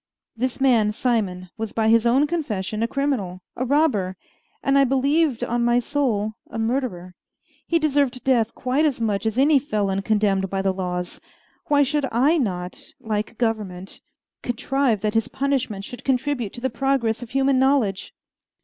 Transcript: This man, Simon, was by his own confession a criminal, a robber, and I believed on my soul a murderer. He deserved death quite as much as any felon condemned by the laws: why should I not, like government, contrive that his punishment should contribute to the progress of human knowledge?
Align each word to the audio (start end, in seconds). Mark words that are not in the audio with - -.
This 0.35 0.59
man, 0.59 0.91
Simon, 0.93 1.51
was 1.59 1.73
by 1.73 1.87
his 1.87 2.07
own 2.07 2.25
confession 2.25 2.81
a 2.81 2.87
criminal, 2.87 3.43
a 3.55 3.63
robber, 3.65 4.17
and 4.63 4.75
I 4.75 4.83
believed 4.83 5.43
on 5.43 5.63
my 5.63 5.77
soul 5.77 6.31
a 6.49 6.57
murderer. 6.57 7.13
He 7.67 7.77
deserved 7.77 8.23
death 8.23 8.55
quite 8.55 8.83
as 8.83 8.99
much 8.99 9.27
as 9.27 9.37
any 9.37 9.59
felon 9.59 10.01
condemned 10.01 10.49
by 10.49 10.63
the 10.63 10.73
laws: 10.73 11.21
why 11.67 11.83
should 11.83 12.07
I 12.11 12.39
not, 12.39 12.83
like 12.99 13.37
government, 13.37 14.01
contrive 14.41 15.01
that 15.01 15.13
his 15.13 15.27
punishment 15.27 15.85
should 15.85 16.03
contribute 16.03 16.53
to 16.53 16.61
the 16.61 16.71
progress 16.71 17.21
of 17.21 17.29
human 17.29 17.59
knowledge? 17.59 18.11